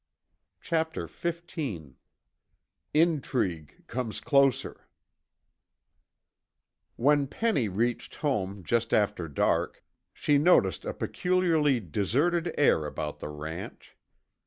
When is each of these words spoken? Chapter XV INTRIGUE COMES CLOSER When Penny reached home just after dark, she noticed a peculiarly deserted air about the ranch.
Chapter 0.61 1.07
XV 1.07 1.93
INTRIGUE 2.95 3.83
COMES 3.85 4.19
CLOSER 4.21 4.87
When 6.95 7.27
Penny 7.27 7.69
reached 7.69 8.15
home 8.15 8.63
just 8.63 8.95
after 8.95 9.27
dark, 9.27 9.83
she 10.11 10.39
noticed 10.39 10.85
a 10.85 10.95
peculiarly 10.95 11.79
deserted 11.79 12.51
air 12.57 12.87
about 12.87 13.19
the 13.19 13.29
ranch. 13.29 13.95